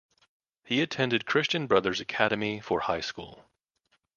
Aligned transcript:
He 0.63 0.81
attended 0.81 1.27
Christian 1.27 1.67
Brothers 1.67 1.99
Academy 1.99 2.59
for 2.59 2.79
high 2.79 3.01
school. 3.01 3.45